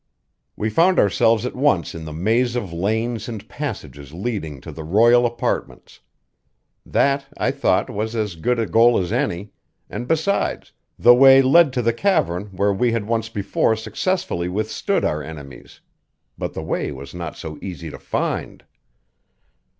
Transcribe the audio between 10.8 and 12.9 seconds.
the way led to the cavern where